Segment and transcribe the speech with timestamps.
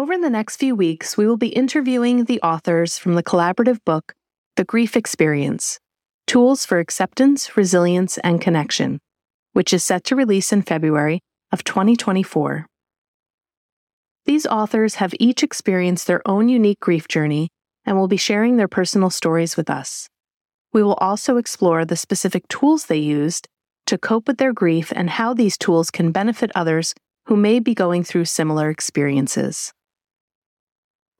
[0.00, 4.14] Over the next few weeks, we will be interviewing the authors from the collaborative book,
[4.54, 5.80] The Grief Experience
[6.28, 9.00] Tools for Acceptance, Resilience, and Connection,
[9.54, 11.18] which is set to release in February
[11.50, 12.66] of 2024.
[14.24, 17.48] These authors have each experienced their own unique grief journey
[17.84, 20.08] and will be sharing their personal stories with us.
[20.72, 23.48] We will also explore the specific tools they used
[23.86, 26.94] to cope with their grief and how these tools can benefit others
[27.24, 29.72] who may be going through similar experiences.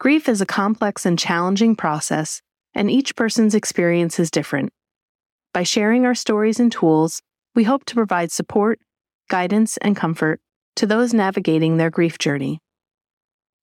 [0.00, 2.40] Grief is a complex and challenging process,
[2.72, 4.72] and each person's experience is different.
[5.52, 7.20] By sharing our stories and tools,
[7.56, 8.78] we hope to provide support,
[9.28, 10.40] guidance, and comfort
[10.76, 12.60] to those navigating their grief journey.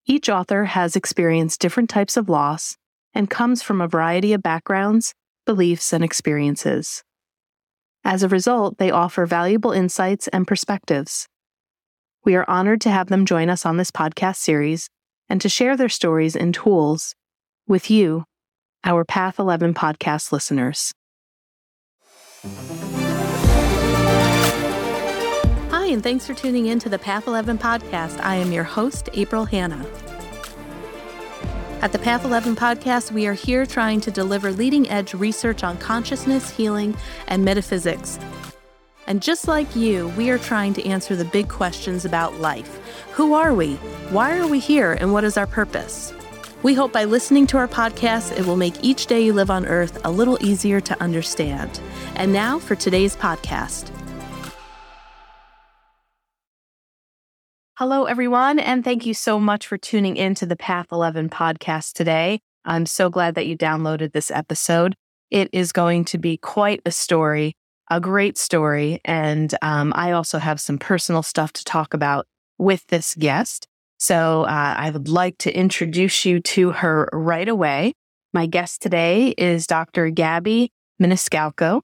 [0.06, 2.76] Each author has experienced different types of loss
[3.14, 5.14] and comes from a variety of backgrounds,
[5.46, 7.02] beliefs, and experiences.
[8.04, 11.30] As a result, they offer valuable insights and perspectives.
[12.26, 14.90] We are honored to have them join us on this podcast series
[15.30, 17.16] and to share their stories and tools
[17.68, 18.26] with you,
[18.84, 20.92] our Path 11 podcast listeners.
[25.72, 28.24] Hi, and thanks for tuning in to the Path 11 podcast.
[28.24, 29.86] I am your host, April Hanna.
[31.82, 35.78] At the Path 11 podcast, we are here trying to deliver leading edge research on
[35.78, 36.96] consciousness, healing,
[37.28, 38.18] and metaphysics.
[39.08, 42.80] And just like you, we are trying to answer the big questions about life
[43.12, 43.76] Who are we?
[44.10, 44.94] Why are we here?
[44.94, 46.14] And what is our purpose?
[46.64, 49.68] We hope by listening to our podcast, it will make each day you live on
[49.68, 51.80] earth a little easier to understand.
[52.16, 53.92] And now for today's podcast.
[57.78, 61.94] Hello, everyone, and thank you so much for tuning in to the Path 11 podcast
[61.94, 62.40] today.
[62.64, 64.96] I'm so glad that you downloaded this episode.
[65.30, 67.56] It is going to be quite a story,
[67.90, 69.00] a great story.
[69.06, 72.28] And um, I also have some personal stuff to talk about
[72.58, 73.68] with this guest.
[73.98, 77.94] So uh, I would like to introduce you to her right away.
[78.34, 80.10] My guest today is Dr.
[80.10, 81.82] Gabby Miniscalco,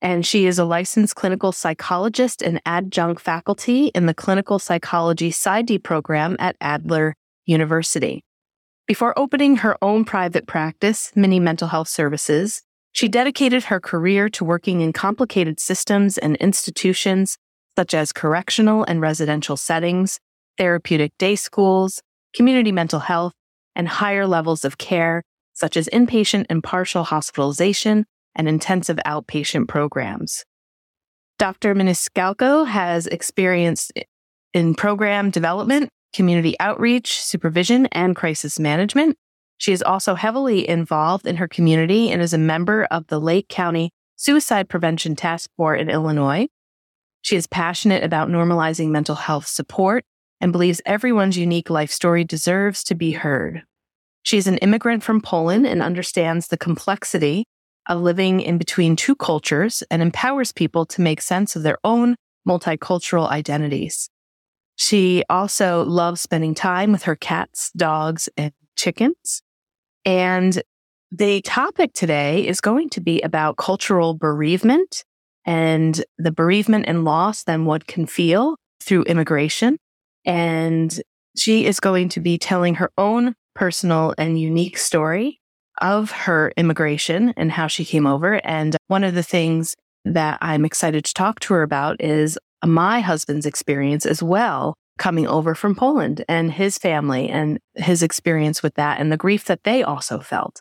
[0.00, 5.82] and she is a licensed clinical psychologist and adjunct faculty in the clinical psychology PsyD
[5.82, 7.14] program at Adler
[7.44, 8.24] University.
[8.86, 14.44] Before opening her own private practice, Mini Mental Health Services, she dedicated her career to
[14.44, 17.36] working in complicated systems and institutions
[17.76, 20.18] such as correctional and residential settings,
[20.58, 22.02] therapeutic day schools,
[22.34, 23.32] community mental health,
[23.74, 25.22] and higher levels of care,
[25.54, 30.44] such as inpatient and partial hospitalization and intensive outpatient programs.
[31.38, 31.74] Dr.
[31.74, 33.90] Miniscalco has experience
[34.52, 39.16] in program development, community outreach, supervision, and crisis management.
[39.60, 43.46] She is also heavily involved in her community and is a member of the Lake
[43.48, 46.48] County Suicide Prevention Task Force in Illinois.
[47.20, 50.02] She is passionate about normalizing mental health support
[50.40, 53.62] and believes everyone's unique life story deserves to be heard.
[54.22, 57.44] She is an immigrant from Poland and understands the complexity
[57.86, 62.16] of living in between two cultures and empowers people to make sense of their own
[62.48, 64.08] multicultural identities.
[64.76, 69.42] She also loves spending time with her cats, dogs, and chickens.
[70.04, 70.62] And
[71.12, 75.04] the topic today is going to be about cultural bereavement
[75.44, 79.76] and the bereavement and loss that one can feel through immigration.
[80.24, 81.00] And
[81.36, 85.40] she is going to be telling her own personal and unique story
[85.80, 88.34] of her immigration and how she came over.
[88.46, 89.74] And one of the things
[90.04, 95.26] that I'm excited to talk to her about is my husband's experience as well, coming
[95.26, 99.64] over from Poland and his family and his experience with that and the grief that
[99.64, 100.60] they also felt.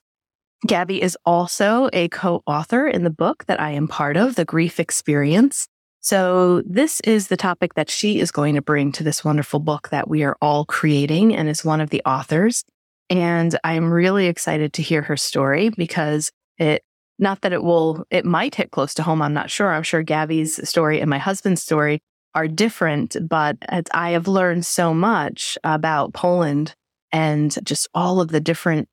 [0.66, 4.46] Gabby is also a co author in the book that I am part of, The
[4.46, 5.68] Grief Experience.
[6.02, 9.90] So, this is the topic that she is going to bring to this wonderful book
[9.90, 12.64] that we are all creating and is one of the authors.
[13.10, 16.84] And I'm really excited to hear her story because it,
[17.20, 19.22] not that it will, it might hit close to home.
[19.22, 19.74] I'm not sure.
[19.74, 22.02] I'm sure Gabby's story and my husband's story
[22.36, 23.58] are different, but
[23.92, 26.76] I have learned so much about Poland
[27.12, 28.88] and just all of the different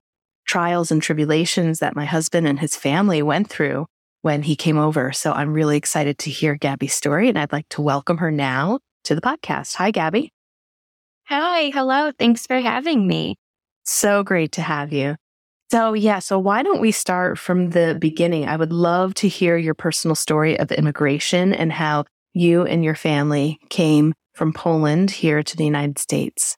[0.47, 3.87] trials and tribulations that my husband and his family went through
[4.23, 5.13] when he came over.
[5.13, 8.81] So I'm really excited to hear Gabby's story and I'd like to welcome her now
[9.05, 9.75] to the podcast.
[9.77, 10.33] Hi, Gabby.
[11.25, 11.71] Hi.
[11.71, 12.13] Hello.
[12.19, 13.37] Thanks for having me.
[13.85, 15.17] So great to have you.
[15.71, 18.47] So, yeah, so why don't we start from the beginning?
[18.47, 22.05] I would love to hear your personal story of immigration and how
[22.37, 26.57] you and your family came from Poland here to the United States.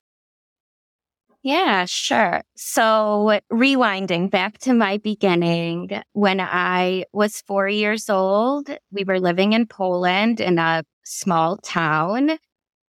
[1.43, 2.43] Yeah, sure.
[2.57, 9.53] So, rewinding back to my beginning, when I was four years old, we were living
[9.53, 12.39] in Poland in a small town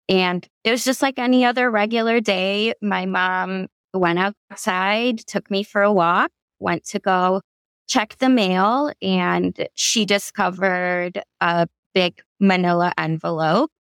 [0.09, 2.75] And it was just like any other regular day.
[2.83, 4.19] My mom went
[4.53, 6.31] outside, took me for a walk,
[6.61, 7.43] went to go
[7.89, 13.73] check the mail, and she discovered a big manila envelope.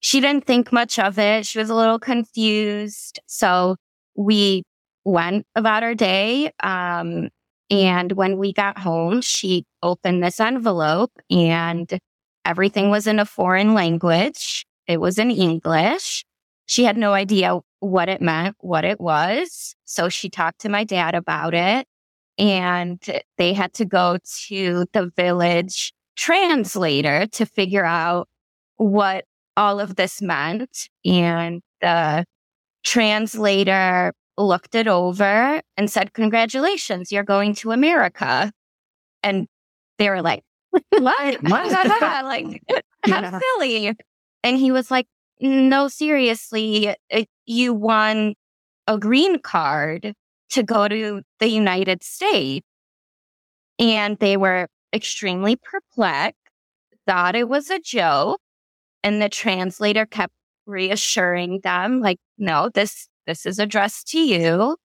[0.00, 1.44] She didn't think much of it.
[1.44, 3.20] She was a little confused.
[3.26, 3.76] So
[4.16, 4.62] we
[5.04, 6.50] went about our day.
[6.62, 7.28] Um,
[7.68, 11.98] and when we got home, she opened this envelope and
[12.46, 14.64] everything was in a foreign language.
[14.86, 16.24] It was in English.
[16.64, 19.76] She had no idea what it meant, what it was.
[19.84, 21.86] So she talked to my dad about it
[22.38, 22.98] and
[23.36, 24.16] they had to go
[24.46, 28.28] to the village translator to figure out
[28.76, 29.24] what
[29.56, 30.88] all of this meant.
[31.04, 32.24] And the
[32.84, 38.52] translator looked it over and said, Congratulations, you're going to America.
[39.22, 39.46] And
[39.98, 40.82] they were like, What?
[41.42, 41.42] what?
[41.42, 42.62] like,
[43.06, 43.40] how yeah.
[43.40, 43.94] silly.
[44.42, 45.06] And he was like,
[45.40, 48.34] No, seriously, eh, you won
[48.86, 50.14] a green card
[50.50, 52.66] to go to the United States.
[53.78, 56.38] And they were extremely perplexed,
[57.06, 58.40] thought it was a joke.
[59.04, 60.32] And the translator kept
[60.66, 64.76] reassuring them, like, no, this this is addressed to you.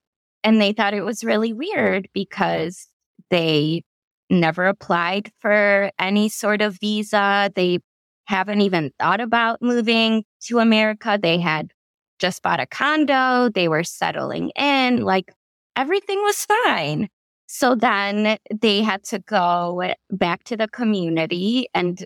[0.44, 2.88] And they thought it was really weird because
[3.30, 3.84] they
[4.30, 7.52] never applied for any sort of visa.
[7.56, 7.80] They
[8.26, 11.20] haven't even thought about moving to America.
[11.22, 11.72] They had
[12.20, 13.50] just bought a condo.
[13.50, 15.04] They were settling in.
[15.04, 15.34] Like
[15.76, 17.10] everything was fine.
[17.56, 22.04] So then they had to go back to the community and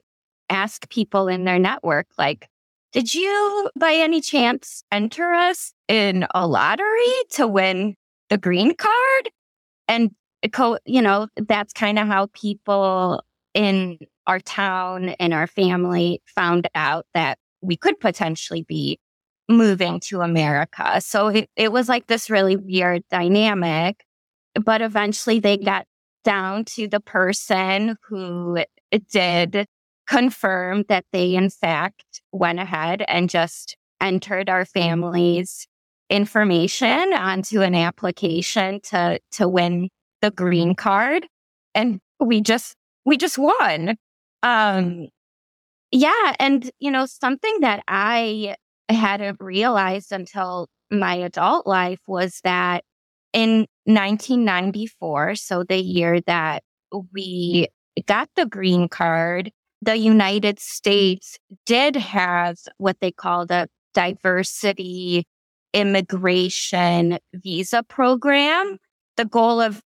[0.50, 2.50] ask people in their network, like,
[2.92, 7.96] did you by any chance enter us in a lottery to win
[8.30, 9.30] the green card?
[9.88, 10.12] And,
[10.86, 13.24] you know, that's kind of how people
[13.54, 19.00] in our town and our family found out that we could potentially be
[19.48, 21.00] moving to America.
[21.00, 24.04] So it, it was like this really weird dynamic.
[24.64, 25.86] But eventually they got
[26.24, 28.60] down to the person who
[29.12, 29.68] did
[30.08, 35.68] confirm that they, in fact, went ahead and just entered our family's
[36.10, 39.90] information onto an application to, to win
[40.22, 41.28] the green card.
[41.76, 42.76] And we just,
[43.06, 43.98] we just won.
[44.44, 45.10] Um,
[45.92, 46.36] yeah.
[46.40, 48.56] And, you know, something that I
[48.90, 52.84] hadn't realized until my adult life was that
[53.34, 56.62] in 1994, so the year that
[57.14, 57.68] we
[58.06, 59.52] got the green card,
[59.82, 65.26] the United States did have what they called a diversity
[65.74, 68.78] immigration visa program.
[69.16, 69.82] The goal of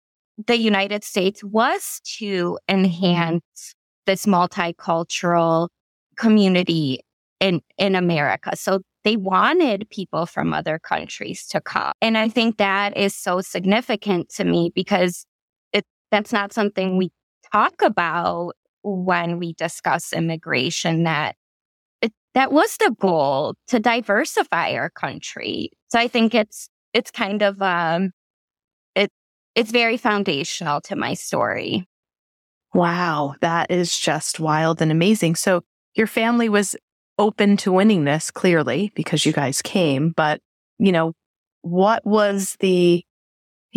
[0.46, 3.74] the United States was to enhance
[4.06, 5.70] this multicultural
[6.18, 7.02] community
[7.40, 8.56] in, in America.
[8.56, 11.94] So they wanted people from other countries to come.
[12.02, 15.26] And I think that is so significant to me because
[15.74, 17.12] it, that's not something we
[17.52, 18.54] talk about
[18.84, 21.36] when we discuss immigration that
[22.02, 25.72] it, that was the goal to diversify our country.
[25.90, 28.12] So I think it's it's kind of um
[28.96, 29.10] it
[29.56, 31.88] it's very foundational to my story.
[32.74, 35.36] Wow, that is just wild and amazing.
[35.36, 35.62] So
[35.96, 36.76] your family was
[37.18, 40.42] open to winning this clearly because you guys came, but
[40.80, 41.14] you know,
[41.62, 43.04] what was the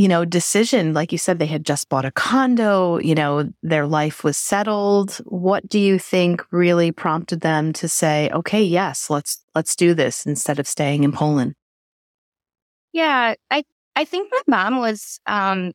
[0.01, 3.87] you know, decision, like you said, they had just bought a condo, you know, their
[3.87, 5.17] life was settled.
[5.27, 10.25] What do you think really prompted them to say, okay, yes, let's, let's do this
[10.25, 11.55] instead of staying in Poland?
[12.95, 15.73] Yeah, I, I think my mom was, um,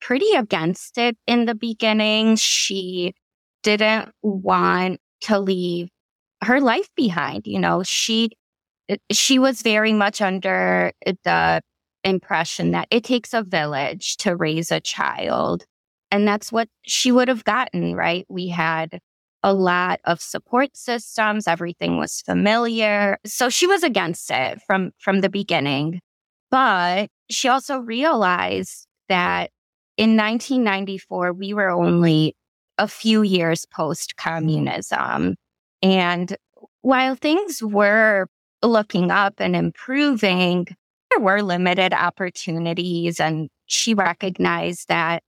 [0.00, 2.36] pretty against it in the beginning.
[2.36, 3.14] She
[3.62, 5.88] didn't want to leave
[6.42, 7.46] her life behind.
[7.46, 8.30] You know, she,
[8.88, 10.92] eh, she was very much under
[11.24, 11.62] the
[12.04, 15.64] impression that it takes a village to raise a child.
[16.10, 18.24] And that's what she would have gotten, right?
[18.28, 19.00] We had
[19.42, 21.46] a lot of support systems.
[21.46, 23.18] Everything was familiar.
[23.24, 26.00] So she was against it from, from the beginning.
[26.50, 29.50] But she also realized that
[29.96, 32.36] in 1994, we were only
[32.78, 35.34] a few years post communism.
[35.82, 36.36] And
[36.82, 38.26] while things were
[38.62, 40.66] looking up and improving,
[41.10, 43.20] there were limited opportunities.
[43.20, 45.22] And she recognized that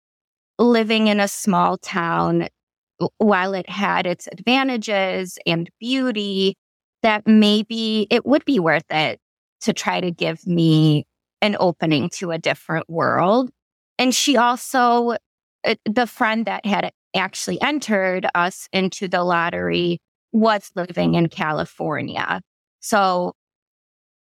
[0.59, 2.49] living in a small town,
[3.19, 6.57] while it had its advantages and beauty,
[7.03, 9.19] that maybe it would be worth it
[9.63, 11.07] to try to give me
[11.41, 13.51] an opening to a different world.
[13.99, 15.17] And she also,
[15.65, 19.99] uh, the friend that had actually entered us into the lottery
[20.33, 22.41] was living in California.
[22.81, 23.33] So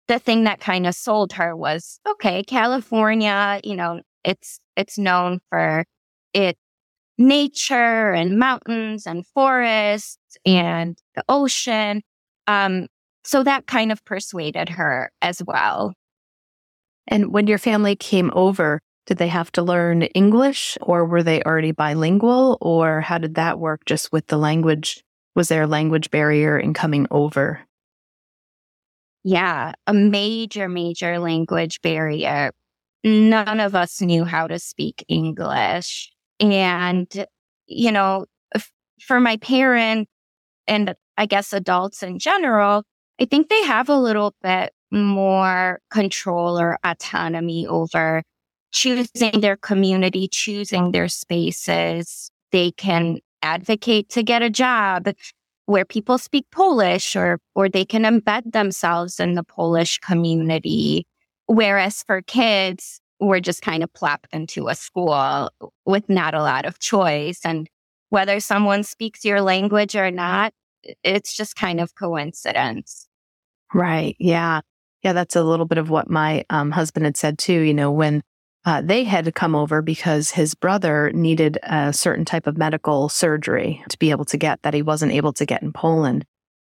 [0.08, 5.40] the thing that kind of sold her was okay, California, you know, it's it's known
[5.50, 5.84] for
[6.34, 6.58] its
[7.18, 12.02] nature and mountains and forests and the ocean.
[12.46, 12.86] Um,
[13.24, 15.92] so that kind of persuaded her as well.
[17.06, 21.42] And when your family came over, did they have to learn English or were they
[21.42, 25.02] already bilingual or how did that work just with the language?
[25.38, 27.60] Was there a language barrier in coming over?
[29.22, 32.50] Yeah, a major, major language barrier.
[33.04, 36.10] None of us knew how to speak English.
[36.40, 37.06] And,
[37.68, 38.26] you know,
[39.00, 40.10] for my parents
[40.66, 42.82] and I guess adults in general,
[43.20, 48.24] I think they have a little bit more control or autonomy over
[48.72, 52.32] choosing their community, choosing their spaces.
[52.50, 55.08] They can advocate to get a job
[55.66, 61.06] where people speak Polish or or they can embed themselves in the Polish community.
[61.46, 65.50] Whereas for kids, we're just kind of plopped into a school
[65.84, 67.40] with not a lot of choice.
[67.44, 67.68] And
[68.10, 70.52] whether someone speaks your language or not,
[71.02, 73.08] it's just kind of coincidence.
[73.74, 74.16] Right.
[74.18, 74.60] Yeah.
[75.02, 75.12] Yeah.
[75.12, 77.60] That's a little bit of what my um, husband had said too.
[77.60, 78.22] You know, when
[78.68, 83.08] uh, they had to come over because his brother needed a certain type of medical
[83.08, 86.22] surgery to be able to get that he wasn't able to get in Poland.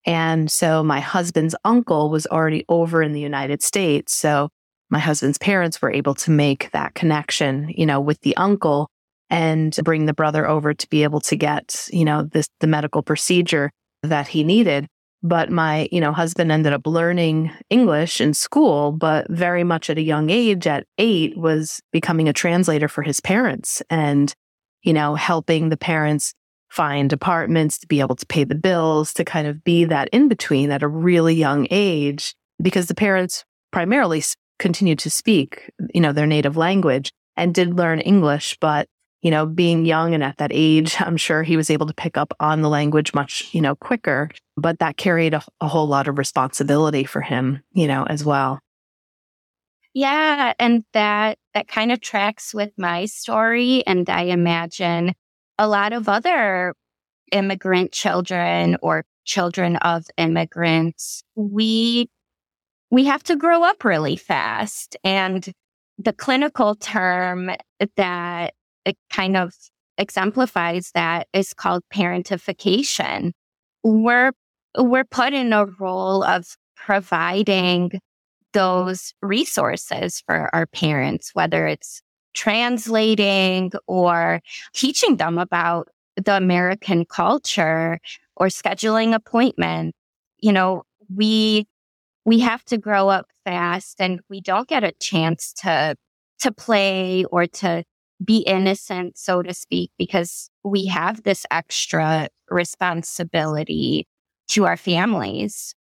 [0.06, 4.16] And so my husband's uncle was already over in the United States.
[4.16, 4.48] So
[4.88, 8.88] my husband's parents were able to make that connection, you know, with the uncle
[9.28, 13.02] and bring the brother over to be able to get, you know, this, the medical
[13.02, 13.70] procedure
[14.02, 14.86] that he needed.
[15.22, 19.98] But my, you know, husband ended up learning English in school, but very much at
[19.98, 24.34] a young age at eight was becoming a translator for his parents and,
[24.82, 26.34] you know, helping the parents
[26.70, 30.26] find apartments to be able to pay the bills, to kind of be that in
[30.26, 34.22] between at a really young age because the parents primarily
[34.58, 38.88] continued to speak, you know, their native language and did learn English, but
[39.22, 42.16] you know, being young and at that age, I'm sure he was able to pick
[42.16, 46.08] up on the language much, you know, quicker, but that carried a, a whole lot
[46.08, 48.58] of responsibility for him, you know, as well.
[49.94, 50.54] Yeah.
[50.58, 53.86] And that, that kind of tracks with my story.
[53.86, 55.12] And I imagine
[55.58, 56.74] a lot of other
[57.30, 62.10] immigrant children or children of immigrants, we,
[62.90, 64.96] we have to grow up really fast.
[65.04, 65.48] And
[65.98, 67.50] the clinical term
[67.96, 69.54] that it kind of
[69.98, 73.32] exemplifies that is called parentification.
[73.82, 74.32] We're,
[74.78, 77.92] we're put in a role of providing
[78.52, 82.02] those resources for our parents, whether it's
[82.34, 84.40] translating or
[84.74, 87.98] teaching them about the American culture
[88.36, 89.96] or scheduling appointments.
[90.38, 90.82] You know,
[91.14, 91.66] we,
[92.24, 95.96] we have to grow up fast and we don't get a chance to,
[96.40, 97.84] to play or to
[98.24, 104.06] be innocent, so to speak, because we have this extra responsibility
[104.48, 105.74] to our families.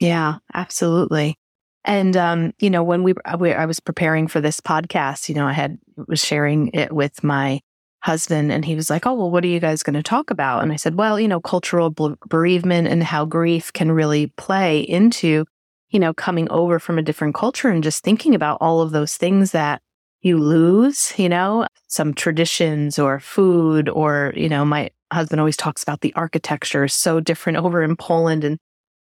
[0.00, 1.36] Yeah, absolutely.
[1.84, 5.46] And um, you know, when we, we I was preparing for this podcast, you know,
[5.46, 7.60] I had was sharing it with my
[8.02, 10.62] husband and he was like, "Oh, well, what are you guys going to talk about?"
[10.62, 11.90] And I said, "Well, you know, cultural
[12.28, 15.44] bereavement and how grief can really play into,
[15.90, 19.16] you know, coming over from a different culture and just thinking about all of those
[19.16, 19.82] things that
[20.24, 25.82] you lose, you know, some traditions or food or, you know, my husband always talks
[25.82, 28.58] about the architecture is so different over in Poland and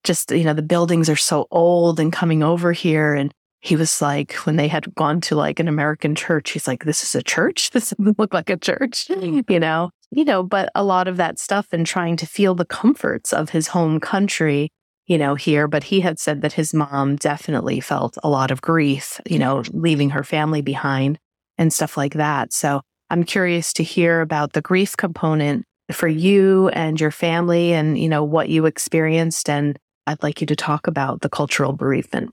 [0.05, 3.15] just, you know, the buildings are so old and coming over here.
[3.15, 6.85] And he was like, when they had gone to like an American church, he's like,
[6.85, 7.71] this is a church.
[7.73, 9.45] This doesn't look like a church, mm.
[9.51, 12.65] you know, you know, but a lot of that stuff and trying to feel the
[12.65, 14.71] comforts of his home country
[15.09, 18.61] you know, here, but he had said that his mom definitely felt a lot of
[18.61, 21.19] grief, you know, leaving her family behind
[21.57, 22.53] and stuff like that.
[22.53, 27.99] So I'm curious to hear about the grief component for you and your family and,
[27.99, 29.49] you know, what you experienced.
[29.49, 32.31] And I'd like you to talk about the cultural bereavement.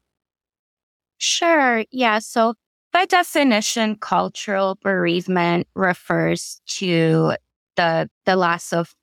[1.17, 1.85] Sure.
[1.91, 2.19] Yeah.
[2.19, 2.55] So
[2.91, 7.35] by definition, cultural bereavement refers to
[7.77, 8.93] the, the loss of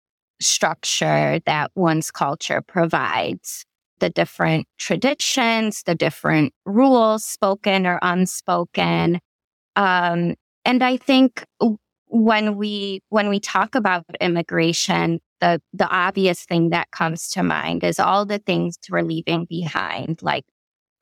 [0.43, 3.65] structure that one's culture provides,
[4.01, 9.21] the different traditions, the different rules, spoken or unspoken.
[9.77, 10.35] Um,
[10.65, 11.45] and I think
[12.07, 17.85] when we when we talk about immigration, the the obvious thing that comes to mind
[17.85, 20.45] is all the things we're leaving behind, like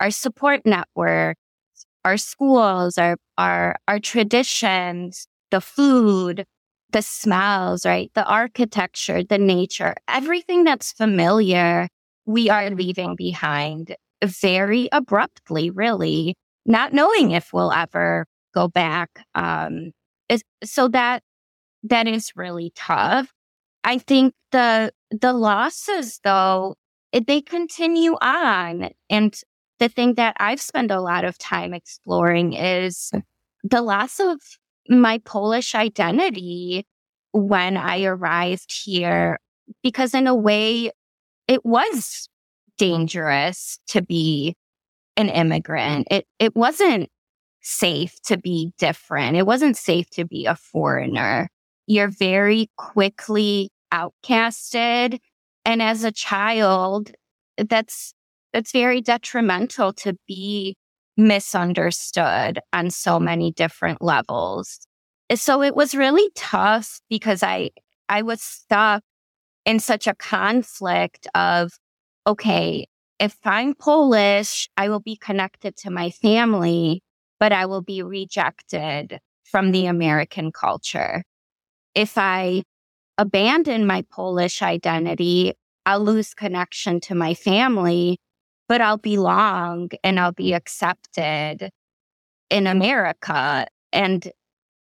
[0.00, 1.36] our support network,
[2.04, 6.44] our schools, our our our traditions, the food,
[6.92, 8.10] the smells, right?
[8.14, 11.88] The architecture, the nature, everything that's familiar,
[12.26, 13.94] we are leaving behind.
[14.24, 16.34] very abruptly, really,
[16.66, 19.24] not knowing if we'll ever go back.
[19.34, 19.92] Um,
[20.64, 21.22] so that
[21.84, 23.32] that is really tough.
[23.84, 26.76] I think the the losses, though,
[27.12, 29.34] they continue on, and
[29.78, 33.12] the thing that I've spent a lot of time exploring is
[33.64, 34.40] the loss of
[34.88, 36.86] my Polish identity
[37.32, 39.38] when I arrived here,
[39.82, 40.90] because in a way,
[41.46, 42.28] it was
[42.78, 44.54] dangerous to be
[45.16, 46.08] an immigrant.
[46.10, 47.08] It, it wasn't
[47.60, 49.36] safe to be different.
[49.36, 51.48] It wasn't safe to be a foreigner.
[51.86, 55.18] You're very quickly outcasted.
[55.64, 57.12] And as a child,
[57.58, 58.14] that's,
[58.52, 60.76] that's very detrimental to be
[61.20, 64.80] misunderstood on so many different levels.
[65.28, 67.70] Eh, so it was really tough because I,
[68.08, 69.02] I was stuck
[69.64, 71.72] in such a conflict of,
[72.26, 72.86] okay,
[73.18, 77.02] if I'm Polish, I will be connected to my family,
[77.38, 81.22] but I will be rejected from the American culture.
[81.94, 82.62] If I
[83.18, 85.52] abandon my Polish identity,
[85.84, 88.18] I'll lose connection to my family,
[88.70, 91.70] but I'll belong and I'll be accepted
[92.50, 93.66] in America.
[93.92, 94.30] And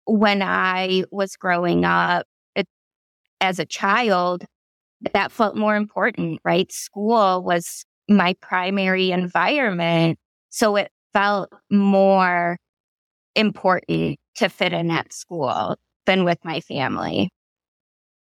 [0.06, 2.68] when I was growing up it,
[3.40, 4.46] as a child,
[5.14, 6.72] that felt more important, right?
[6.72, 10.18] School was my primary environment.
[10.50, 12.58] So it felt more
[13.36, 17.30] important to fit in at school than with my family.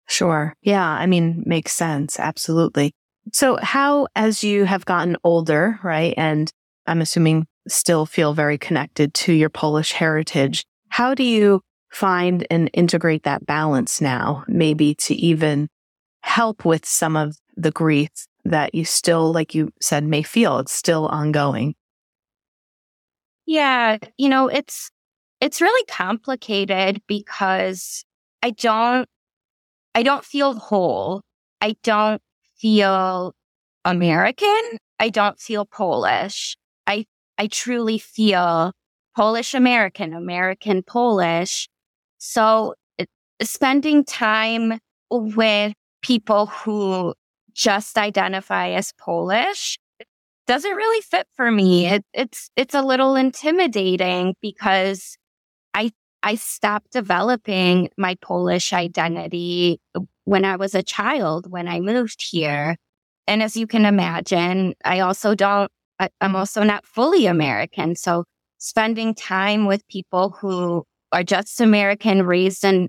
[0.08, 0.52] Sure.
[0.62, 0.84] Yeah.
[0.84, 2.18] I mean, makes sense.
[2.18, 2.92] Absolutely.
[3.32, 6.14] So how, as you have gotten older, right?
[6.16, 6.52] And
[6.86, 10.64] I'm assuming still feel very connected to your Polish heritage.
[10.88, 15.68] How do you find and integrate that balance now, maybe to even
[16.22, 18.10] help with some of the grief
[18.44, 21.74] that you still, like you said, may feel it's still ongoing?
[23.46, 24.90] Yeah, you know, it's
[25.40, 28.04] it's really complicated because
[28.42, 29.08] I don't
[29.94, 31.22] I don't feel whole.
[31.60, 32.20] I don't
[32.64, 33.34] feel
[33.84, 34.78] American.
[34.98, 36.56] I don't feel Polish.
[36.86, 37.04] I
[37.36, 38.72] I truly feel
[39.14, 41.68] Polish American, American Polish.
[42.16, 42.72] So
[43.42, 44.78] spending time
[45.10, 47.12] with people who
[47.52, 49.78] just identify as Polish
[50.46, 51.86] doesn't really fit for me.
[51.86, 55.18] It, it's it's a little intimidating because
[55.74, 55.90] I
[56.22, 59.80] I stopped developing my Polish identity
[60.24, 62.76] when I was a child when I moved here.
[63.26, 67.94] And as you can imagine, I also don't I, I'm also not fully American.
[67.96, 68.24] So
[68.58, 72.88] spending time with people who are just American, raised and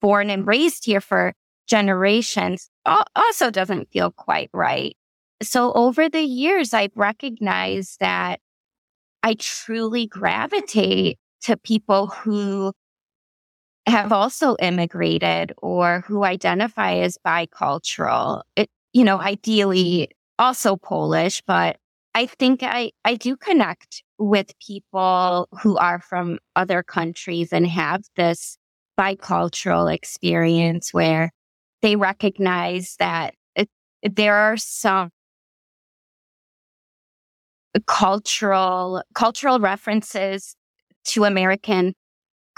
[0.00, 1.32] born and raised here for
[1.68, 4.96] generations also doesn't feel quite right.
[5.42, 8.40] So over the years, I've recognized that
[9.22, 12.72] I truly gravitate to people who
[13.88, 18.42] have also immigrated or who identify as bicultural.
[18.56, 21.78] It, you know, ideally also Polish, but
[22.14, 28.02] I think I, I do connect with people who are from other countries and have
[28.16, 28.58] this
[28.98, 31.30] bicultural experience where
[31.82, 33.68] they recognize that it,
[34.02, 35.10] there are some
[37.86, 40.56] cultural cultural references
[41.04, 41.94] to American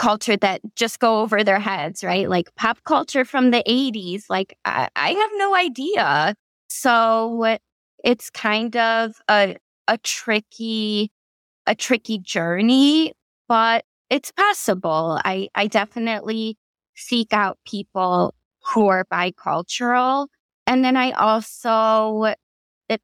[0.00, 2.28] culture that just go over their heads, right?
[2.28, 4.24] Like pop culture from the 80s.
[4.30, 6.34] Like I, I have no idea.
[6.68, 7.58] So
[8.02, 9.56] it's kind of a
[9.88, 11.12] a tricky
[11.66, 13.12] a tricky journey,
[13.46, 15.20] but it's possible.
[15.24, 16.56] I I definitely
[16.96, 18.34] seek out people
[18.72, 20.28] who are bicultural.
[20.66, 22.34] And then I also,
[22.88, 23.00] it,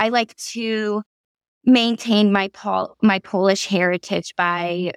[0.00, 1.02] I like to
[1.64, 4.92] maintain my Pol- my Polish heritage by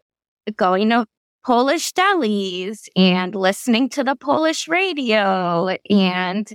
[0.57, 1.05] going to
[1.49, 5.75] Polish delis and listening to the Polish radio.
[5.89, 6.47] And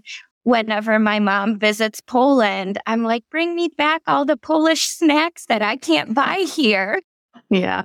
[0.44, 5.62] whenever my mom visits Poland, I'm like, bring me back all the Polish snacks that
[5.62, 7.02] I can't buy here.
[7.50, 7.82] Yeah.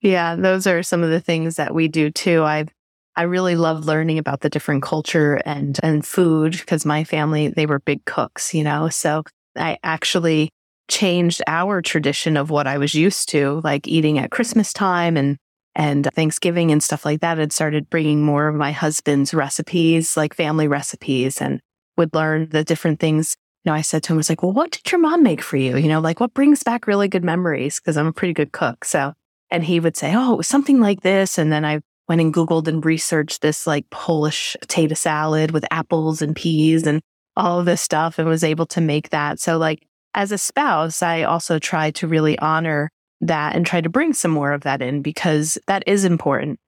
[0.00, 2.42] Yeah, those are some of the things that we do too.
[2.42, 2.70] I've
[3.14, 7.66] I really love learning about the different culture and, and food because my family, they
[7.66, 8.88] were big cooks, you know?
[8.88, 9.24] So
[9.56, 10.52] I actually
[10.88, 15.36] changed our tradition of what I was used to, like eating at Christmas time and,
[15.74, 17.38] and Thanksgiving and stuff like that.
[17.38, 21.60] And started bringing more of my husband's recipes, like family recipes and
[21.96, 23.36] would learn the different things.
[23.64, 25.40] You know, I said to him, I was like, well, what did your mom make
[25.40, 25.76] for you?
[25.76, 27.80] You know, like what brings back really good memories?
[27.80, 28.84] Cause I'm a pretty good cook.
[28.84, 29.14] So,
[29.50, 31.38] and he would say, oh, it was something like this.
[31.38, 36.20] And then I went and Googled and researched this like Polish potato salad with apples
[36.20, 37.00] and peas and
[37.36, 39.40] all of this stuff and was able to make that.
[39.40, 43.88] So like as a spouse, I also try to really honor that and try to
[43.88, 46.58] bring some more of that in because that is important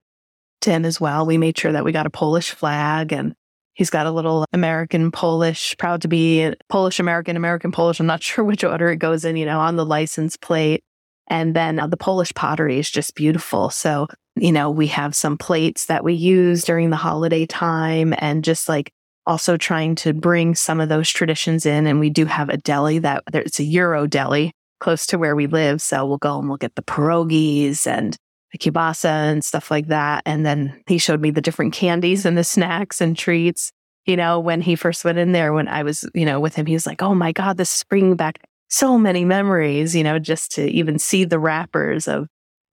[0.63, 1.27] to him as well.
[1.27, 3.35] We made sure that we got a Polish flag and
[3.75, 8.01] he's got a little American Polish, proud to be Polish American, American Polish.
[8.01, 10.83] I'm not sure which order it goes in, you know, on the license plate.
[11.29, 13.71] And then uh, the Polish pottery is just beautiful.
[13.71, 14.07] So,
[14.37, 18.69] you know, we have some plates that we use during the holiday time and just
[18.69, 18.93] like
[19.27, 21.87] also trying to bring some of those traditions in.
[21.87, 25.47] And we do have a deli that it's a Euro deli close to where we
[25.47, 25.81] live.
[25.81, 28.17] So we'll go and we'll get the pierogies and
[28.53, 30.23] the kielbasa and stuff like that.
[30.27, 33.73] And then he showed me the different candies and the snacks and treats.
[34.05, 36.67] You know, when he first went in there, when I was, you know, with him,
[36.67, 40.19] he was like, oh my God, this is bringing back so many memories, you know,
[40.19, 42.29] just to even see the wrappers of,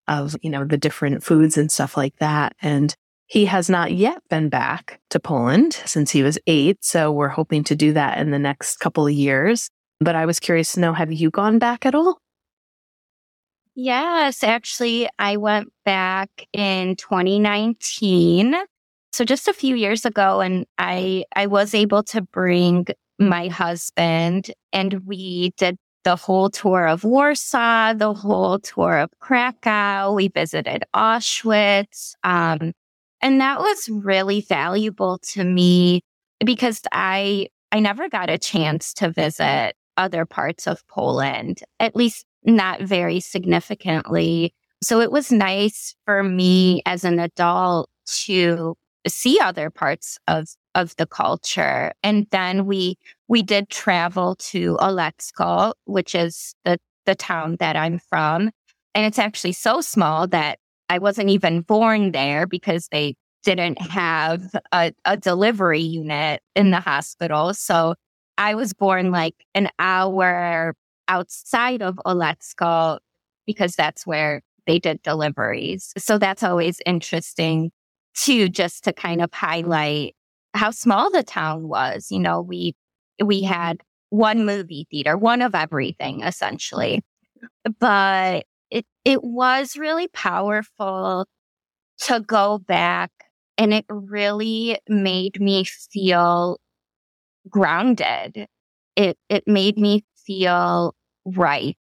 [0.07, 2.55] of, you know, the different foods and stuff like that.
[2.61, 2.93] And
[3.27, 6.83] he has not yet been back to Poland since he was eight.
[6.83, 9.69] So we're hoping to do that in the next couple of years.
[9.99, 12.19] But I was curious to know have you gone back at all?
[13.75, 18.55] Yes, actually, I went back in 2019.
[19.11, 22.85] So just a few years ago, and I, I was able to bring
[23.17, 30.13] my husband and we did the whole tour of Warsaw, the whole tour of Krakow.
[30.13, 32.13] We visited Auschwitz.
[32.23, 32.73] Um,
[33.23, 36.01] and that was really valuable to me
[36.45, 42.25] because I, I never got a chance to visit other parts of Poland, at least
[42.43, 44.53] not very significantly.
[44.83, 47.89] So it was nice for me as an adult
[48.25, 48.75] to
[49.07, 51.93] see other parts of of the culture.
[52.03, 52.97] And then we
[53.29, 58.49] we did travel to Olecko, which is the the town that I'm from.
[58.95, 64.55] And it's actually so small that I wasn't even born there because they didn't have
[64.71, 67.53] a, a delivery unit in the hospital.
[67.53, 67.95] So
[68.37, 70.75] I was born like an hour
[71.07, 72.99] outside of Olecko
[73.45, 75.93] because that's where they did deliveries.
[75.97, 77.71] So that's always interesting
[78.15, 80.15] too, just to kind of highlight
[80.53, 82.07] how small the town was.
[82.09, 82.75] You know, we
[83.23, 87.03] we had one movie theater, one of everything essentially.
[87.79, 91.27] But it it was really powerful
[91.99, 93.11] to go back
[93.57, 96.59] and it really made me feel
[97.49, 98.47] grounded.
[98.95, 101.77] It it made me feel right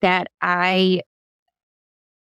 [0.00, 1.02] that I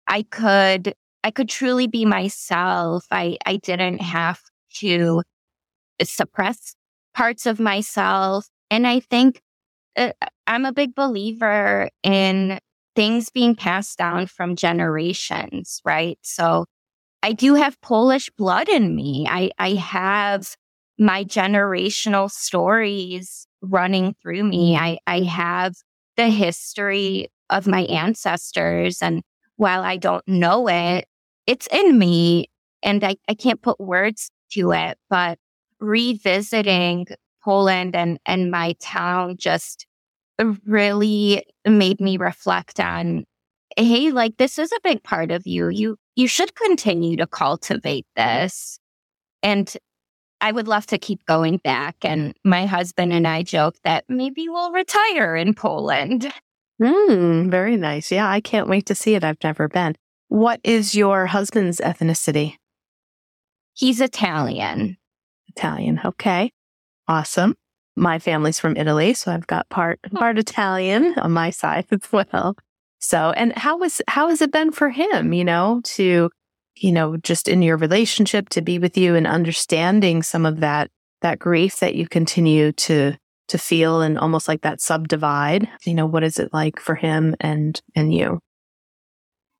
[0.08, 3.06] I could I could truly be myself.
[3.12, 4.40] I I didn't have
[4.80, 5.24] to
[6.04, 6.76] suppress
[7.16, 8.48] parts of myself.
[8.72, 9.42] And I think
[9.98, 10.14] uh,
[10.48, 12.60] I'm a big believer in
[12.96, 16.18] things being passed down from generations, right?
[16.22, 16.66] So
[17.24, 19.28] I do have Polish blood in me.
[19.30, 20.56] I, I have
[20.98, 24.76] my generational stories running through me.
[24.76, 25.76] I, I have
[26.18, 29.02] the history of my ancestors.
[29.02, 29.22] And
[29.56, 31.06] while I don't know it,
[31.48, 32.48] it's in me
[32.84, 35.38] and I, I can't put words to it, but
[35.80, 37.08] revisiting
[37.44, 39.86] Poland and, and my town just
[40.66, 43.26] really made me reflect on,
[43.78, 45.70] hey, like this is a big part of you.
[45.70, 48.80] You you should continue to cultivate this.
[49.44, 49.74] And
[50.42, 51.96] I would love to keep going back.
[52.02, 56.32] And my husband and I joke that maybe we'll retire in Poland.
[56.82, 58.12] Mm, very nice.
[58.12, 59.24] Yeah, I can't wait to see it.
[59.24, 59.96] I've never been.
[60.30, 62.56] What is your husband's ethnicity?
[63.74, 64.98] He's Italian.
[65.48, 66.00] Italian.
[66.04, 66.52] Okay.
[67.08, 67.56] Awesome.
[67.96, 70.18] My family's from Italy, so I've got part oh.
[70.18, 72.56] part Italian on my side as well.
[73.00, 76.30] So, and how was how has it been for him, you know, to
[76.76, 80.90] you know, just in your relationship to be with you and understanding some of that
[81.22, 83.14] that grief that you continue to
[83.50, 85.68] to feel and almost like that subdivide.
[85.86, 88.40] You know, what is it like for him and and you?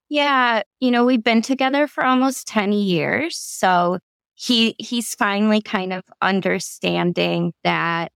[0.08, 3.38] Yeah, you know, we've been together for almost 10 years.
[3.38, 3.98] So
[4.34, 8.12] he he's finally kind of understanding that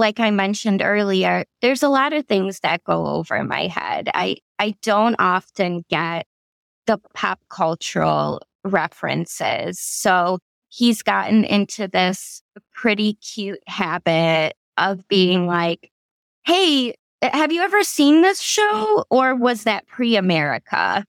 [0.00, 4.08] like I mentioned earlier, there's a lot of things that go over my head.
[4.12, 6.26] I I don't often get
[6.86, 9.78] the pop cultural references.
[9.78, 12.42] So he's gotten into this
[12.74, 15.90] pretty cute habit of being like,
[16.44, 21.04] Hey, have you ever seen this show or was that pre America?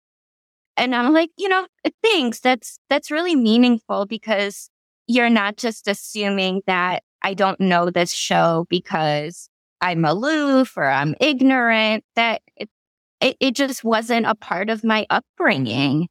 [0.77, 1.67] And I'm like, you know,
[2.03, 2.41] thanks.
[2.41, 4.71] That's, that's really meaningful because
[5.09, 9.49] you're not just assuming that I don't know this show because
[9.81, 12.69] I'm aloof or I'm ignorant, that it,
[13.21, 16.09] it, it just wasn't a part of my upbringing.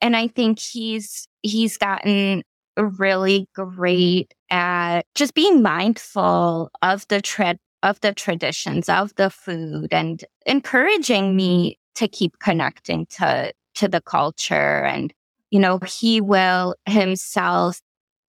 [0.00, 2.42] And I think he's, he's gotten
[2.76, 9.88] really great at just being mindful of the tra- of the traditions, of the food,
[9.92, 14.84] and encouraging me to keep connecting to, to the culture.
[14.84, 15.12] And,
[15.50, 17.80] you know, he will himself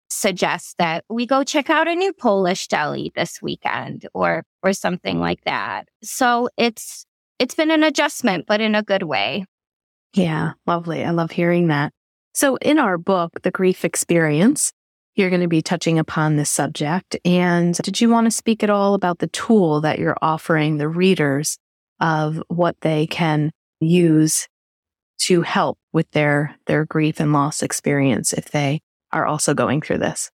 [0.09, 5.19] suggest that we go check out a new Polish deli this weekend or, or something
[5.19, 5.87] like that.
[6.03, 7.05] So it's,
[7.39, 9.45] it's been an adjustment, but in a good way.
[10.13, 11.03] Yeah, lovely.
[11.03, 11.93] I love hearing that.
[12.33, 14.71] So in our book, The Grief Experience,
[15.15, 17.17] you're going to be touching upon this subject.
[17.25, 20.87] And did you want to speak at all about the tool that you're offering the
[20.87, 21.57] readers
[21.99, 24.47] of what they can use
[25.19, 29.99] to help with their, their grief and loss experience if they are also going through
[29.99, 30.31] this?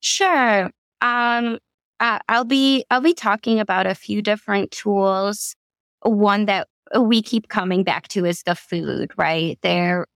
[0.00, 0.70] Sure.
[1.00, 1.58] Um,
[2.00, 5.54] I'll be I'll be talking about a few different tools.
[6.02, 9.58] One that we keep coming back to is the food, right?
[9.62, 10.06] There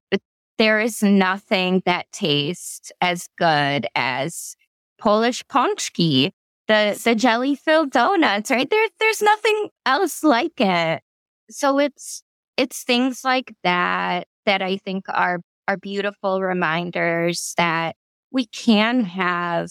[0.58, 4.56] there is nothing that tastes as good as
[4.98, 6.32] Polish pączki,
[6.66, 8.68] the the jelly filled donuts, right?
[8.68, 11.02] There there's nothing else like it.
[11.50, 12.22] So it's
[12.56, 17.96] it's things like that that I think are are beautiful reminders that
[18.30, 19.70] we can have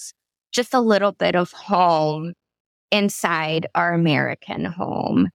[0.51, 2.33] just a little bit of home
[2.91, 5.29] inside our American home.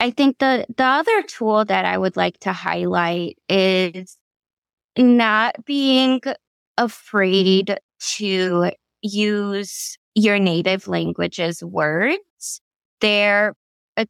[0.00, 4.16] I think the the other tool that I would like to highlight is
[4.96, 6.20] not being
[6.76, 7.78] afraid
[8.16, 8.70] to
[9.02, 12.60] use your native language's words.
[13.00, 13.54] There,
[13.96, 14.06] uh,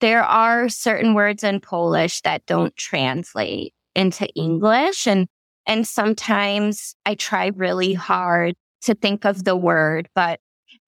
[0.00, 5.06] there are certain words in Polish that don't translate into English.
[5.06, 5.26] And,
[5.66, 10.40] and sometimes I try really hard to think of the word, but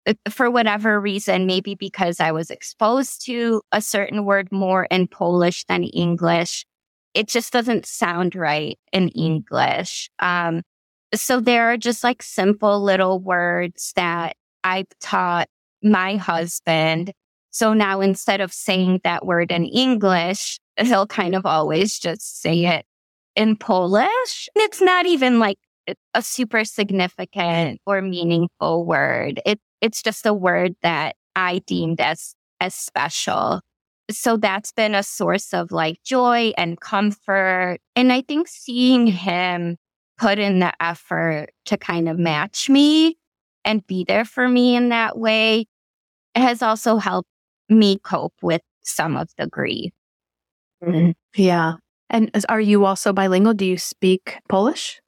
[0.08, 5.08] uh, for whatever reason, maybe because I was exposed to a certain word more in
[5.08, 6.66] Polish than English,
[7.14, 10.10] it just doesn't sound right in English.
[10.20, 10.62] Um,
[11.14, 15.48] so there are just like simple little words that I've taught
[15.82, 17.14] my husband.
[17.52, 22.66] So now instead of saying that word in English, he'll kind of always just say
[22.66, 22.86] it
[23.36, 24.50] in Polish.
[24.56, 25.58] It's not even like
[26.14, 29.42] a super significant or meaningful word.
[29.46, 33.62] It, it's just a word that I deemed as, as special
[34.12, 37.78] so that's been a source of like joy and comfort.
[37.96, 39.78] And I think seeing him
[40.18, 43.18] put in the effort to kind of match me
[43.64, 45.66] and be there for me in that way
[46.36, 47.30] has also helped
[47.70, 49.92] me cope with some of the grief.
[50.86, 51.12] Mm-hmm.
[51.36, 51.74] Yeah.
[52.10, 53.54] And are you also bilingual?
[53.54, 55.02] Do you speak Polish?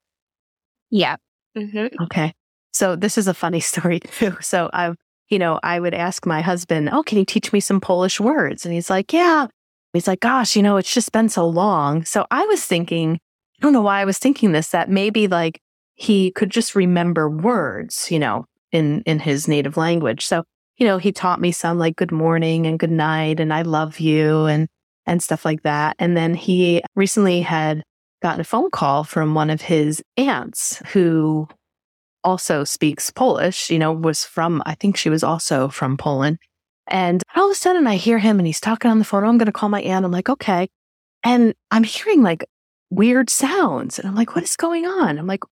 [0.89, 1.17] Yeah.
[1.57, 2.03] Mm-hmm.
[2.03, 2.33] Okay.
[2.73, 4.35] So this is a funny story too.
[4.41, 4.95] So I've
[5.29, 8.65] you know, I would ask my husband, Oh, can you teach me some Polish words?
[8.65, 9.47] And he's like, Yeah.
[9.93, 12.05] He's like, Gosh, you know, it's just been so long.
[12.05, 15.59] So I was thinking, I don't know why I was thinking this, that maybe like
[15.95, 20.25] he could just remember words, you know, in, in his native language.
[20.25, 20.43] So,
[20.77, 23.99] you know, he taught me some like good morning and good night and I love
[23.99, 24.67] you and,
[25.07, 25.95] and stuff like that.
[25.97, 27.83] And then he recently had
[28.21, 31.47] gotten a phone call from one of his aunts who
[32.23, 36.37] also speaks Polish, you know, was from, I think she was also from Poland.
[36.87, 39.23] And all of a sudden I hear him and he's talking on the phone.
[39.23, 40.05] Oh, I'm going to call my aunt.
[40.05, 40.67] I'm like, okay.
[41.23, 42.45] And I'm hearing like
[42.89, 43.99] weird sounds.
[43.99, 45.17] And I'm like, what is going on?
[45.17, 45.43] I'm like,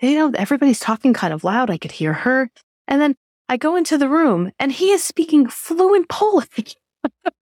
[0.00, 1.70] you know, everybody's talking kind of loud.
[1.70, 2.50] I could hear her.
[2.88, 3.14] And then
[3.48, 6.76] I go into the room and he is speaking fluent Polish.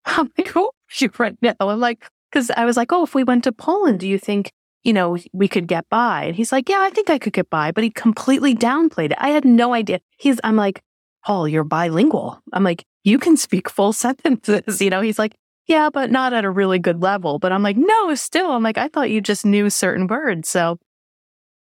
[0.04, 1.54] I'm like, oh, you right now.
[1.60, 4.52] I'm like, because I was like, oh, if we went to Poland, do you think
[4.82, 6.24] you know, we could get by.
[6.24, 9.18] And he's like, yeah, I think I could get by, but he completely downplayed it.
[9.18, 10.00] I had no idea.
[10.16, 10.82] He's, I'm like,
[11.24, 12.40] Paul, you're bilingual.
[12.52, 14.80] I'm like, you can speak full sentences.
[14.80, 15.34] You know, he's like,
[15.66, 17.38] yeah, but not at a really good level.
[17.38, 20.48] But I'm like, no, still, I'm like, I thought you just knew certain words.
[20.48, 20.78] So,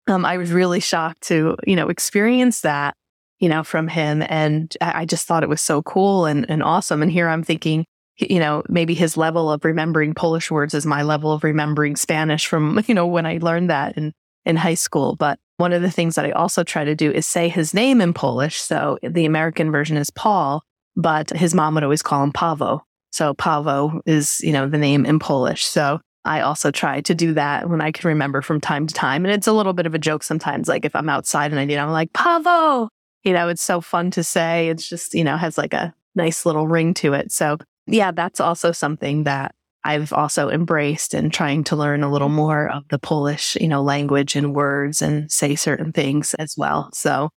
[0.07, 2.95] um, I was really shocked to, you know, experience that,
[3.39, 4.23] you know, from him.
[4.27, 7.01] And I just thought it was so cool and, and awesome.
[7.01, 7.85] And here I'm thinking,
[8.17, 12.45] you know, maybe his level of remembering Polish words is my level of remembering Spanish
[12.45, 14.13] from, you know, when I learned that in,
[14.45, 15.15] in high school.
[15.15, 18.01] But one of the things that I also try to do is say his name
[18.01, 18.59] in Polish.
[18.59, 20.63] So the American version is Paul,
[20.95, 22.83] but his mom would always call him Pavo.
[23.11, 25.65] So Pavo is, you know, the name in Polish.
[25.65, 29.25] So I also try to do that when I can remember from time to time.
[29.25, 30.67] And it's a little bit of a joke sometimes.
[30.67, 32.89] Like if I'm outside and I need, I'm like, Pavo,
[33.23, 34.69] you know, it's so fun to say.
[34.69, 37.31] It's just, you know, has like a nice little ring to it.
[37.31, 42.29] So yeah, that's also something that I've also embraced and trying to learn a little
[42.29, 46.89] more of the Polish, you know, language and words and say certain things as well.
[46.93, 47.29] So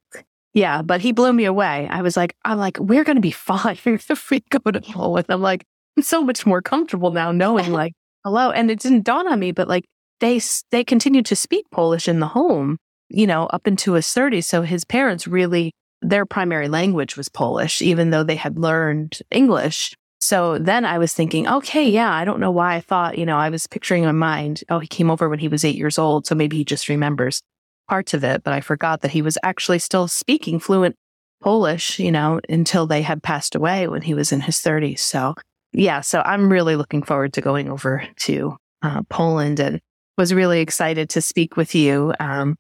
[0.55, 1.89] yeah, but he blew me away.
[1.91, 5.27] I was like, I'm like, we're going to be fine if we go to Poland.
[5.29, 5.65] I'm like,
[5.97, 7.93] I'm so much more comfortable now knowing like,
[8.25, 8.51] hello.
[8.51, 9.85] And it didn't dawn on me, but like
[10.21, 12.79] they, they continued to speak Polish in the home,
[13.09, 14.45] you know, up into his 30s.
[14.45, 19.95] So his parents really their primary language was Polish, even though they had learned English.
[20.27, 23.37] So then I was thinking, okay, yeah, I don't know why I thought, you know,
[23.37, 25.99] I was picturing in my mind, oh, he came over when he was eight years
[25.99, 26.27] old.
[26.27, 27.43] So maybe he just remembers
[27.89, 28.43] parts of it.
[28.43, 30.97] But I forgot that he was actually still speaking fluent
[31.45, 34.99] Polish, you know, until they had passed away when he was in his 30s.
[34.99, 35.37] So
[35.73, 39.81] yeah, so I'm really looking forward to going over to uh, Poland and
[40.19, 42.12] was really excited to speak with you.
[42.19, 42.57] Um,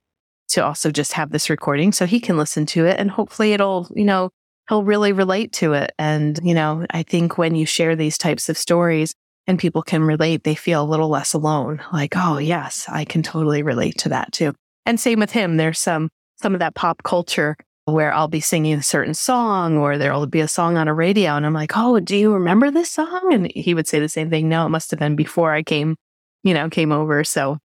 [0.50, 3.88] to also just have this recording so he can listen to it and hopefully it'll,
[3.96, 4.30] you know,
[4.68, 5.92] he'll really relate to it.
[5.98, 9.14] And, you know, I think when you share these types of stories
[9.46, 11.80] and people can relate, they feel a little less alone.
[11.92, 14.54] Like, oh, yes, I can totally relate to that too.
[14.84, 15.56] And same with him.
[15.56, 19.96] There's some, some of that pop culture where I'll be singing a certain song or
[19.96, 22.90] there'll be a song on a radio and I'm like, Oh, do you remember this
[22.90, 23.32] song?
[23.32, 24.48] And he would say the same thing.
[24.48, 25.94] No, it must have been before I came,
[26.42, 27.22] you know, came over.
[27.22, 27.58] So,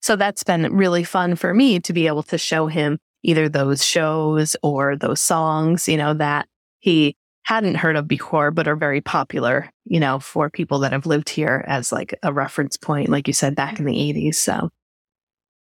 [0.00, 3.84] so that's been really fun for me to be able to show him either those
[3.84, 9.00] shows or those songs, you know, that he hadn't heard of before, but are very
[9.00, 13.26] popular, you know, for people that have lived here as like a reference point, like
[13.26, 14.36] you said, back in the 80s.
[14.36, 14.70] So,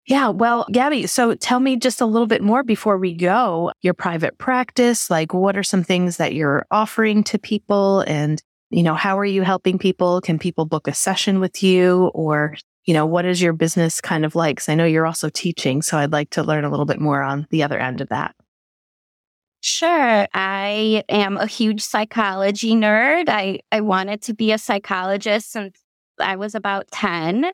[0.05, 3.71] yeah, well, Gabby, so tell me just a little bit more before we go.
[3.81, 8.01] Your private practice, like what are some things that you're offering to people?
[8.07, 10.21] And, you know, how are you helping people?
[10.21, 12.55] Can people book a session with you or
[12.87, 14.55] you know, what is your business kind of like?
[14.55, 15.81] Because I know you're also teaching.
[15.81, 18.33] So I'd like to learn a little bit more on the other end of that.
[19.59, 20.27] Sure.
[20.33, 23.27] I am a huge psychology nerd.
[23.27, 25.77] I, I wanted to be a psychologist since
[26.19, 27.51] I was about 10.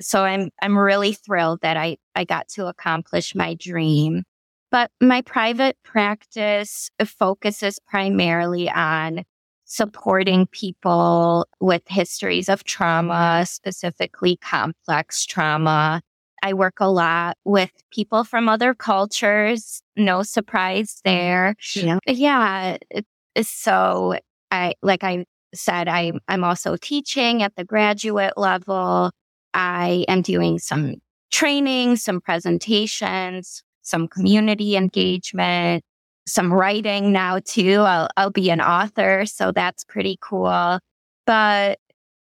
[0.00, 4.22] So I'm I'm really thrilled that I, I got to accomplish my dream.
[4.70, 9.24] But my private practice focuses primarily on
[9.66, 16.00] supporting people with histories of trauma, specifically complex trauma.
[16.42, 19.82] I work a lot with people from other cultures.
[19.96, 21.56] No surprise there.
[21.74, 21.98] Yeah.
[22.06, 22.76] Yeah.
[23.42, 24.18] So
[24.50, 25.24] I, like I
[25.54, 29.10] said, I, I'm also teaching at the graduate level.
[29.52, 30.96] I am doing some
[31.32, 35.82] training, some presentations, some community engagement,
[36.26, 37.80] some writing now too.
[37.80, 39.26] I'll, I'll be an author.
[39.26, 40.78] So that's pretty cool.
[41.24, 41.78] But,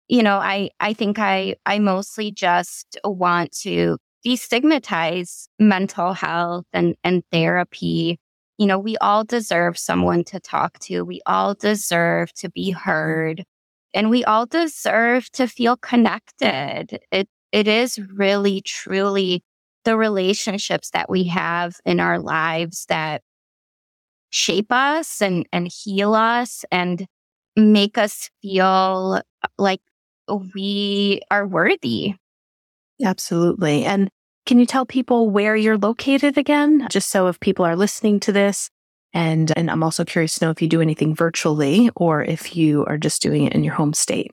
[0.07, 6.95] you know, I, I think I, I mostly just want to destigmatize mental health and,
[7.03, 8.19] and therapy.
[8.57, 11.03] You know, we all deserve someone to talk to.
[11.03, 13.43] We all deserve to be heard
[13.93, 16.99] and we all deserve to feel connected.
[17.11, 19.43] It, it is really, truly
[19.85, 23.21] the relationships that we have in our lives that
[24.29, 27.05] shape us and, and heal us and
[27.55, 29.81] make us feel uh, like
[30.53, 32.15] we are worthy.
[33.03, 33.85] Absolutely.
[33.85, 34.09] And
[34.45, 36.87] can you tell people where you're located again?
[36.89, 38.69] Just so if people are listening to this,
[39.13, 42.85] and, and I'm also curious to know if you do anything virtually or if you
[42.85, 44.31] are just doing it in your home state.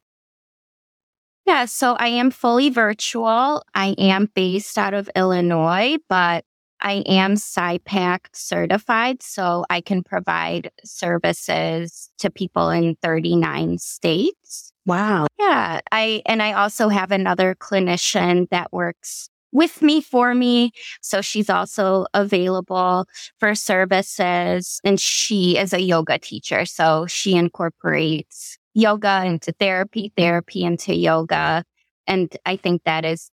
[1.47, 3.63] Yeah, so I am fully virtual.
[3.75, 6.45] I am based out of Illinois, but
[6.85, 14.71] I am PSYPACT certified, so I can provide services to people in 39 states.
[14.85, 15.27] Wow.
[15.39, 15.81] Yeah.
[15.91, 20.73] I, and I also have another clinician that works with me for me.
[21.01, 23.07] So she's also available
[23.41, 26.67] for services and she is a yoga teacher.
[26.67, 31.65] So she incorporates yoga into therapy, therapy into yoga.
[32.07, 33.31] And I think that is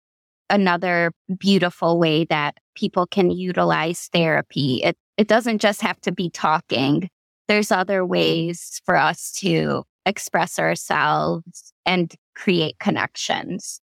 [0.50, 4.82] another beautiful way that people can utilize therapy.
[4.84, 7.10] It, it doesn't just have to be talking.
[7.48, 13.82] There's other ways for us to express ourselves and create connections.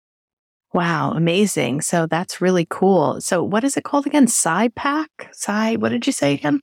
[0.73, 1.81] Wow, amazing.
[1.81, 3.21] So that's really cool.
[3.21, 4.27] So what is it called again?
[4.27, 5.33] PSYPACT?
[5.33, 6.61] Psy, what did you say again?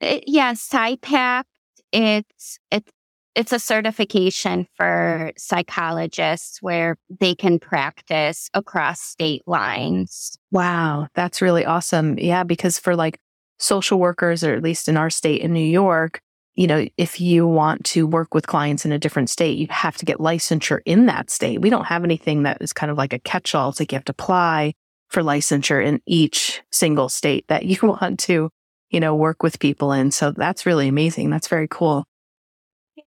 [0.00, 1.44] It, yeah, PSYPACT.
[1.92, 2.90] It's, it's
[3.34, 10.36] it's a certification for psychologists where they can practice across state lines.
[10.50, 12.18] Wow, that's really awesome.
[12.18, 13.18] Yeah, because for like
[13.58, 16.20] social workers, or at least in our state in New York,
[16.54, 19.96] you know, if you want to work with clients in a different state, you have
[19.96, 21.62] to get licensure in that state.
[21.62, 23.70] We don't have anything that is kind of like a catch all.
[23.70, 24.74] It's like you have to apply
[25.08, 28.50] for licensure in each single state that you want to,
[28.90, 30.10] you know, work with people in.
[30.10, 31.30] So that's really amazing.
[31.30, 32.04] That's very cool.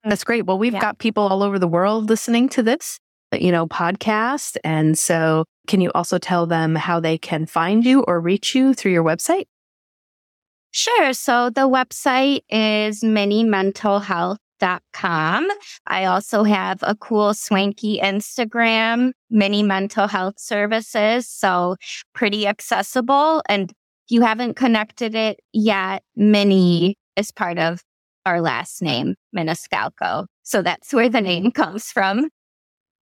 [0.06, 0.46] That's great.
[0.46, 0.80] Well, we've yeah.
[0.80, 3.00] got people all over the world listening to this,
[3.32, 4.56] uh, you know, podcast.
[4.62, 8.72] And so can you also tell them how they can find you or reach you
[8.72, 9.46] through your website?
[10.70, 11.12] Sure.
[11.12, 15.48] So the website is minimentalhealth.com.
[15.88, 21.28] I also have a cool swanky Instagram, mini mental health services.
[21.28, 21.74] So
[22.14, 23.42] pretty accessible.
[23.48, 23.76] And if
[24.10, 27.82] you haven't connected it yet, mini is part of
[28.26, 30.26] our last name, Miniscalco.
[30.42, 32.28] So that's where the name comes from.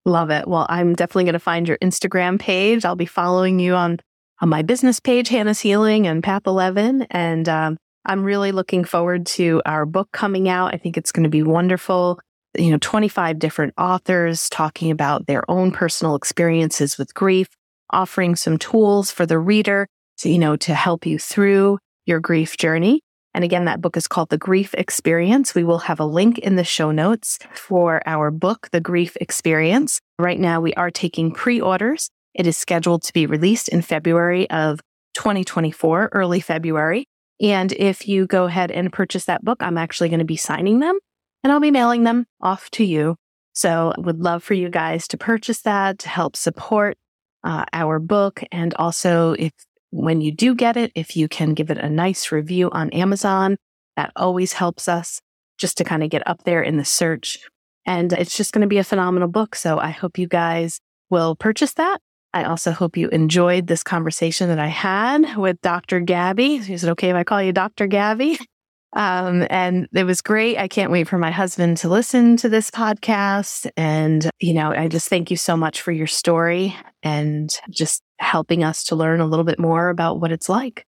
[0.05, 0.47] Love it.
[0.47, 2.85] Well, I'm definitely going to find your Instagram page.
[2.85, 3.99] I'll be following you on,
[4.41, 7.07] on my business page, Hannah's Healing and Path 11.
[7.11, 10.75] And um, I'm really looking forward to our book coming out.
[10.75, 12.21] I think it's going to be wonderful.
[12.57, 17.49] You know, 25 different authors talking about their own personal experiences with grief,
[17.91, 22.59] offering some tools for the reader to, you know, to help you through your grief
[22.59, 23.01] journey.
[23.35, 25.55] And again, that book is called The Grief Experience.
[25.55, 30.01] We will have a link in the show notes for our book, The Grief Experience.
[30.19, 32.11] Right now, we are taking pre orders.
[32.35, 34.81] It is scheduled to be released in February of
[35.15, 37.07] 2024, early February.
[37.41, 40.79] And if you go ahead and purchase that book, I'm actually going to be signing
[40.79, 40.99] them
[41.43, 43.17] and I'll be mailing them off to you.
[43.55, 46.97] So I would love for you guys to purchase that to help support
[47.45, 48.43] uh, our book.
[48.51, 49.53] And also, if
[49.95, 53.57] when you do get it, if you can give it a nice review on Amazon,
[53.97, 55.21] that always helps us
[55.57, 57.39] just to kind of get up there in the search.
[57.87, 59.55] And it's just going to be a phenomenal book.
[59.55, 60.81] So I hope you guys
[61.11, 61.99] will purchase that.
[62.33, 66.01] I also hope you enjoyed this conversation that I had with Dr.
[66.01, 66.57] Gabby.
[66.57, 67.87] Is it okay if I call you Dr.
[67.87, 68.39] Gabby?
[68.95, 70.57] Um, and it was great.
[70.57, 73.69] I can't wait for my husband to listen to this podcast.
[73.77, 78.63] And, you know, I just thank you so much for your story and just helping
[78.63, 80.85] us to learn a little bit more about what it's like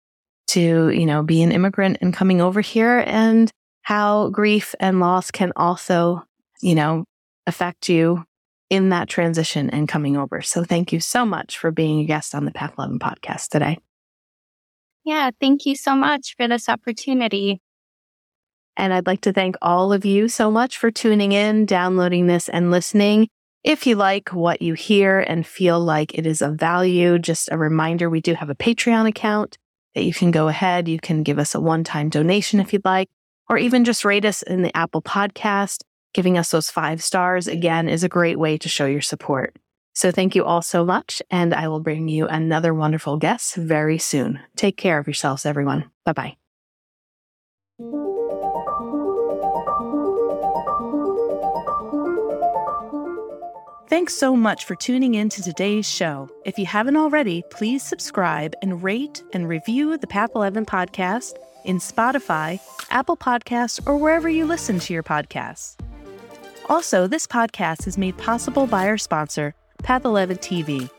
[0.48, 3.50] to, you know, be an immigrant and coming over here and
[3.84, 6.24] how grief and loss can also,
[6.62, 7.06] you know,
[7.48, 8.24] affect you
[8.70, 10.42] in that transition and coming over.
[10.42, 13.78] So thank you so much for being a guest on the Path 11 podcast today.
[15.06, 17.62] Yeah, thank you so much for this opportunity.
[18.76, 22.50] And I'd like to thank all of you so much for tuning in, downloading this,
[22.50, 23.28] and listening.
[23.64, 27.58] If you like what you hear and feel like it is of value, just a
[27.58, 29.58] reminder we do have a Patreon account
[29.96, 30.88] that you can go ahead.
[30.88, 33.10] You can give us a one time donation if you'd like,
[33.50, 35.84] or even just rate us in the Apple podcast.
[36.14, 39.56] Giving us those five stars again is a great way to show your support.
[39.94, 41.22] So thank you all so much.
[41.32, 44.40] And I will bring you another wonderful guest very soon.
[44.56, 45.90] Take care of yourselves, everyone.
[46.06, 46.36] Bye
[47.80, 48.13] bye.
[53.94, 56.28] Thanks so much for tuning in to today's show.
[56.46, 61.34] If you haven't already, please subscribe and rate and review the Path 11 podcast
[61.64, 65.76] in Spotify, Apple Podcasts, or wherever you listen to your podcasts.
[66.70, 70.90] Also, this podcast is made possible by our sponsor, Path 11 TV.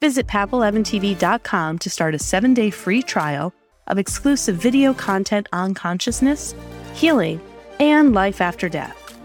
[0.00, 3.54] Visit path11tv.com to start a seven day free trial
[3.86, 6.52] of exclusive video content on consciousness,
[6.94, 7.40] healing,
[7.78, 9.16] and life after death.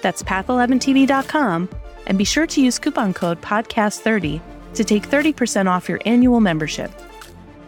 [0.00, 1.68] That's path11tv.com
[2.08, 4.40] and be sure to use coupon code PODCAST30
[4.74, 6.90] to take 30% off your annual membership.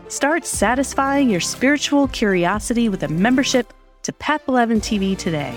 [0.09, 3.73] Start satisfying your spiritual curiosity with a membership
[4.03, 5.57] to Path 11 TV today.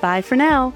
[0.00, 0.72] Bye for now.